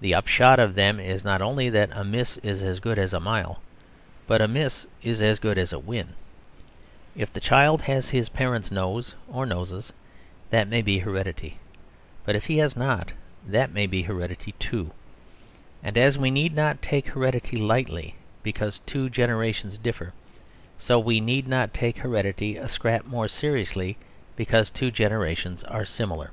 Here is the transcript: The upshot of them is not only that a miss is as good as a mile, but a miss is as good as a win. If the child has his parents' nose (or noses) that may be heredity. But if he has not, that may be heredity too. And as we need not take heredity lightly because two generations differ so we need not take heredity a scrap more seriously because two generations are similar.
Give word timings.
The 0.00 0.14
upshot 0.14 0.58
of 0.58 0.74
them 0.74 0.98
is 0.98 1.22
not 1.22 1.42
only 1.42 1.68
that 1.68 1.90
a 1.92 2.02
miss 2.02 2.38
is 2.38 2.62
as 2.62 2.80
good 2.80 2.98
as 2.98 3.12
a 3.12 3.20
mile, 3.20 3.60
but 4.26 4.40
a 4.40 4.48
miss 4.48 4.86
is 5.02 5.20
as 5.20 5.38
good 5.38 5.58
as 5.58 5.70
a 5.70 5.78
win. 5.78 6.14
If 7.14 7.30
the 7.30 7.40
child 7.44 7.82
has 7.82 8.08
his 8.08 8.30
parents' 8.30 8.70
nose 8.70 9.14
(or 9.28 9.44
noses) 9.44 9.92
that 10.48 10.66
may 10.66 10.80
be 10.80 11.00
heredity. 11.00 11.58
But 12.24 12.36
if 12.36 12.46
he 12.46 12.56
has 12.56 12.74
not, 12.74 13.12
that 13.46 13.70
may 13.70 13.86
be 13.86 14.00
heredity 14.04 14.52
too. 14.52 14.92
And 15.82 15.98
as 15.98 16.16
we 16.16 16.30
need 16.30 16.54
not 16.56 16.80
take 16.80 17.08
heredity 17.08 17.58
lightly 17.58 18.14
because 18.42 18.78
two 18.86 19.10
generations 19.10 19.76
differ 19.76 20.14
so 20.78 20.98
we 20.98 21.20
need 21.20 21.46
not 21.46 21.74
take 21.74 21.98
heredity 21.98 22.56
a 22.56 22.66
scrap 22.66 23.04
more 23.04 23.28
seriously 23.28 23.98
because 24.36 24.70
two 24.70 24.90
generations 24.90 25.64
are 25.64 25.84
similar. 25.84 26.30